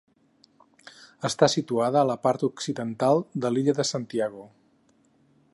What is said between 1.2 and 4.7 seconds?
Està situada a la part occidental de l'illa de Santiago.